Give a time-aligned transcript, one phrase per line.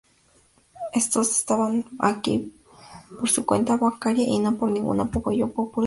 [0.93, 2.51] Estos estaban aquí
[3.19, 5.79] por su "cuenta bancaria" y no por ningún apoyo popular.